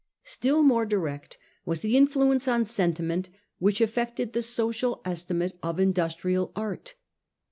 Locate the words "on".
2.47-2.65